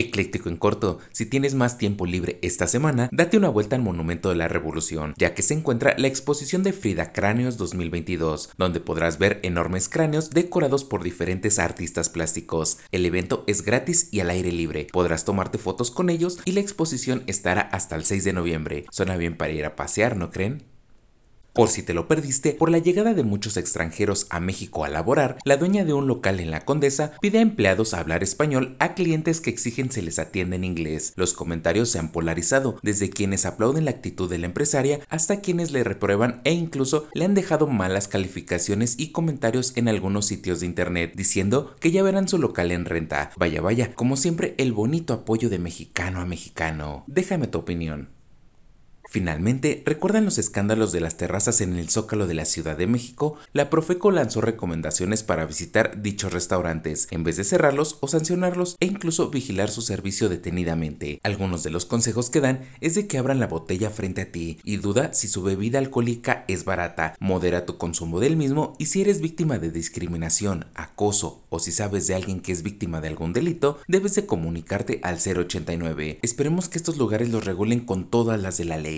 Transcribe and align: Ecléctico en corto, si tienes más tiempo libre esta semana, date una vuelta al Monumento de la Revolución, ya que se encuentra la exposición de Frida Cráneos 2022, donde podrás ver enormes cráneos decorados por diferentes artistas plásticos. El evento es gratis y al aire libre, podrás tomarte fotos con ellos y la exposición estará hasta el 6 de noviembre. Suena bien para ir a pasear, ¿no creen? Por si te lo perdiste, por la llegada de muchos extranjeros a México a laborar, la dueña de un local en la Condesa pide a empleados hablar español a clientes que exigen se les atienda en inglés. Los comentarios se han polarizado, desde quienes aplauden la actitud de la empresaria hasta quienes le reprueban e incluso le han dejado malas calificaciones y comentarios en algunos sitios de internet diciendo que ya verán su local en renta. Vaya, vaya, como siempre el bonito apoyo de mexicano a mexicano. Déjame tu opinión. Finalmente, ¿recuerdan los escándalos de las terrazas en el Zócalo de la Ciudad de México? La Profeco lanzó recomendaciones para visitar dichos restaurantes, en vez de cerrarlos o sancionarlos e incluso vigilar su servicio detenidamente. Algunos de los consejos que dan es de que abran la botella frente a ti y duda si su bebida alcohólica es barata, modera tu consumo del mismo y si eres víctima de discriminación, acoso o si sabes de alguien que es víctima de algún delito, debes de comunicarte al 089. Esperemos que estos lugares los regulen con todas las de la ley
Ecléctico 0.00 0.48
en 0.48 0.56
corto, 0.56 1.00
si 1.10 1.26
tienes 1.26 1.56
más 1.56 1.76
tiempo 1.76 2.06
libre 2.06 2.38
esta 2.40 2.68
semana, 2.68 3.08
date 3.10 3.36
una 3.36 3.48
vuelta 3.48 3.74
al 3.74 3.82
Monumento 3.82 4.28
de 4.28 4.36
la 4.36 4.46
Revolución, 4.46 5.12
ya 5.16 5.34
que 5.34 5.42
se 5.42 5.54
encuentra 5.54 5.96
la 5.98 6.06
exposición 6.06 6.62
de 6.62 6.72
Frida 6.72 7.12
Cráneos 7.12 7.56
2022, 7.56 8.50
donde 8.56 8.78
podrás 8.78 9.18
ver 9.18 9.40
enormes 9.42 9.88
cráneos 9.88 10.30
decorados 10.30 10.84
por 10.84 11.02
diferentes 11.02 11.58
artistas 11.58 12.10
plásticos. 12.10 12.78
El 12.92 13.06
evento 13.06 13.42
es 13.48 13.62
gratis 13.62 14.08
y 14.12 14.20
al 14.20 14.30
aire 14.30 14.52
libre, 14.52 14.86
podrás 14.92 15.24
tomarte 15.24 15.58
fotos 15.58 15.90
con 15.90 16.10
ellos 16.10 16.38
y 16.44 16.52
la 16.52 16.60
exposición 16.60 17.24
estará 17.26 17.62
hasta 17.62 17.96
el 17.96 18.04
6 18.04 18.22
de 18.22 18.32
noviembre. 18.32 18.84
Suena 18.92 19.16
bien 19.16 19.36
para 19.36 19.52
ir 19.52 19.64
a 19.64 19.74
pasear, 19.74 20.16
¿no 20.16 20.30
creen? 20.30 20.77
Por 21.58 21.70
si 21.70 21.82
te 21.82 21.92
lo 21.92 22.06
perdiste, 22.06 22.52
por 22.52 22.70
la 22.70 22.78
llegada 22.78 23.14
de 23.14 23.24
muchos 23.24 23.56
extranjeros 23.56 24.28
a 24.30 24.38
México 24.38 24.84
a 24.84 24.88
laborar, 24.88 25.38
la 25.42 25.56
dueña 25.56 25.84
de 25.84 25.92
un 25.92 26.06
local 26.06 26.38
en 26.38 26.52
la 26.52 26.60
Condesa 26.60 27.14
pide 27.20 27.38
a 27.38 27.42
empleados 27.42 27.94
hablar 27.94 28.22
español 28.22 28.76
a 28.78 28.94
clientes 28.94 29.40
que 29.40 29.50
exigen 29.50 29.90
se 29.90 30.00
les 30.00 30.20
atienda 30.20 30.54
en 30.54 30.62
inglés. 30.62 31.14
Los 31.16 31.32
comentarios 31.32 31.90
se 31.90 31.98
han 31.98 32.12
polarizado, 32.12 32.78
desde 32.84 33.10
quienes 33.10 33.44
aplauden 33.44 33.86
la 33.86 33.90
actitud 33.90 34.30
de 34.30 34.38
la 34.38 34.46
empresaria 34.46 35.00
hasta 35.08 35.40
quienes 35.40 35.72
le 35.72 35.82
reprueban 35.82 36.42
e 36.44 36.52
incluso 36.52 37.08
le 37.12 37.24
han 37.24 37.34
dejado 37.34 37.66
malas 37.66 38.06
calificaciones 38.06 38.94
y 38.96 39.10
comentarios 39.10 39.72
en 39.74 39.88
algunos 39.88 40.26
sitios 40.26 40.60
de 40.60 40.66
internet 40.66 41.14
diciendo 41.16 41.74
que 41.80 41.90
ya 41.90 42.04
verán 42.04 42.28
su 42.28 42.38
local 42.38 42.70
en 42.70 42.84
renta. 42.84 43.32
Vaya, 43.36 43.60
vaya, 43.60 43.94
como 43.94 44.16
siempre 44.16 44.54
el 44.58 44.72
bonito 44.72 45.12
apoyo 45.12 45.50
de 45.50 45.58
mexicano 45.58 46.20
a 46.20 46.24
mexicano. 46.24 47.02
Déjame 47.08 47.48
tu 47.48 47.58
opinión. 47.58 48.17
Finalmente, 49.10 49.82
¿recuerdan 49.86 50.26
los 50.26 50.36
escándalos 50.36 50.92
de 50.92 51.00
las 51.00 51.16
terrazas 51.16 51.62
en 51.62 51.78
el 51.78 51.88
Zócalo 51.88 52.26
de 52.26 52.34
la 52.34 52.44
Ciudad 52.44 52.76
de 52.76 52.86
México? 52.86 53.36
La 53.54 53.70
Profeco 53.70 54.10
lanzó 54.10 54.42
recomendaciones 54.42 55.22
para 55.22 55.46
visitar 55.46 56.02
dichos 56.02 56.30
restaurantes, 56.30 57.08
en 57.10 57.24
vez 57.24 57.38
de 57.38 57.44
cerrarlos 57.44 57.96
o 58.00 58.08
sancionarlos 58.08 58.76
e 58.80 58.84
incluso 58.84 59.30
vigilar 59.30 59.70
su 59.70 59.80
servicio 59.80 60.28
detenidamente. 60.28 61.20
Algunos 61.22 61.62
de 61.62 61.70
los 61.70 61.86
consejos 61.86 62.28
que 62.28 62.42
dan 62.42 62.68
es 62.82 62.96
de 62.96 63.06
que 63.06 63.16
abran 63.16 63.40
la 63.40 63.46
botella 63.46 63.88
frente 63.88 64.20
a 64.20 64.30
ti 64.30 64.58
y 64.62 64.76
duda 64.76 65.14
si 65.14 65.26
su 65.26 65.42
bebida 65.42 65.78
alcohólica 65.78 66.44
es 66.46 66.66
barata, 66.66 67.14
modera 67.18 67.64
tu 67.64 67.78
consumo 67.78 68.20
del 68.20 68.36
mismo 68.36 68.74
y 68.78 68.86
si 68.86 69.00
eres 69.00 69.22
víctima 69.22 69.58
de 69.58 69.70
discriminación, 69.70 70.66
acoso 70.74 71.40
o 71.48 71.60
si 71.60 71.72
sabes 71.72 72.06
de 72.08 72.14
alguien 72.14 72.40
que 72.40 72.52
es 72.52 72.62
víctima 72.62 73.00
de 73.00 73.08
algún 73.08 73.32
delito, 73.32 73.78
debes 73.88 74.14
de 74.16 74.26
comunicarte 74.26 75.00
al 75.02 75.16
089. 75.16 76.18
Esperemos 76.20 76.68
que 76.68 76.76
estos 76.76 76.98
lugares 76.98 77.30
los 77.30 77.46
regulen 77.46 77.80
con 77.80 78.10
todas 78.10 78.38
las 78.38 78.58
de 78.58 78.66
la 78.66 78.76
ley 78.76 78.97